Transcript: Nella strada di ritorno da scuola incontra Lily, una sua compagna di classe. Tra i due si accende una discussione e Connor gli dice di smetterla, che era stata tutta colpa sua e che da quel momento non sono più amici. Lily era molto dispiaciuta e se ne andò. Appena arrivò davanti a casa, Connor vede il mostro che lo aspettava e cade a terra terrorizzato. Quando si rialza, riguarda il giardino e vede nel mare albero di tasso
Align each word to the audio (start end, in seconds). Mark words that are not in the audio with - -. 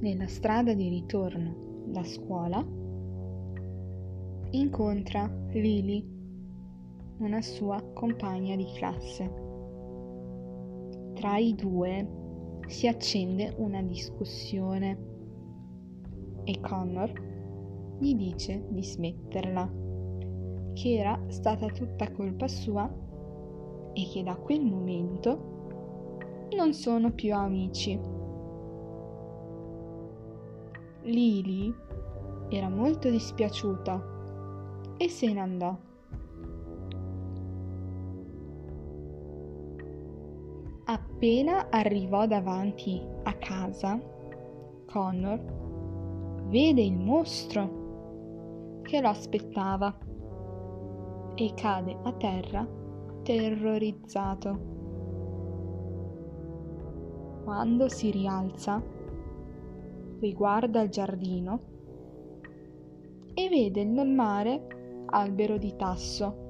Nella 0.00 0.26
strada 0.26 0.74
di 0.74 0.88
ritorno 0.88 1.84
da 1.86 2.02
scuola 2.02 2.62
incontra 4.50 5.30
Lily, 5.52 6.04
una 7.18 7.40
sua 7.40 7.80
compagna 7.94 8.56
di 8.56 8.66
classe. 8.74 9.32
Tra 11.14 11.38
i 11.38 11.54
due 11.54 12.06
si 12.66 12.88
accende 12.88 13.54
una 13.58 13.80
discussione 13.82 14.98
e 16.44 16.60
Connor 16.60 17.12
gli 17.98 18.14
dice 18.16 18.66
di 18.68 18.82
smetterla, 18.82 19.72
che 20.74 20.96
era 20.96 21.18
stata 21.28 21.68
tutta 21.68 22.10
colpa 22.10 22.48
sua 22.48 22.92
e 23.92 24.10
che 24.12 24.22
da 24.22 24.34
quel 24.34 24.64
momento 24.64 25.54
non 26.56 26.74
sono 26.74 27.12
più 27.12 27.32
amici. 27.32 28.14
Lily 31.06 31.72
era 32.48 32.68
molto 32.68 33.08
dispiaciuta 33.08 34.14
e 34.96 35.08
se 35.08 35.32
ne 35.32 35.40
andò. 35.40 35.78
Appena 40.86 41.68
arrivò 41.70 42.26
davanti 42.26 43.00
a 43.22 43.32
casa, 43.34 44.00
Connor 44.86 45.40
vede 46.48 46.82
il 46.82 46.96
mostro 46.96 48.80
che 48.82 49.00
lo 49.00 49.08
aspettava 49.08 49.96
e 51.34 51.52
cade 51.54 51.98
a 52.02 52.12
terra 52.12 52.66
terrorizzato. 53.22 54.74
Quando 57.44 57.88
si 57.88 58.10
rialza, 58.10 58.82
riguarda 60.20 60.80
il 60.80 60.88
giardino 60.90 61.60
e 63.34 63.48
vede 63.48 63.84
nel 63.84 64.08
mare 64.08 65.04
albero 65.06 65.58
di 65.58 65.74
tasso 65.76 66.45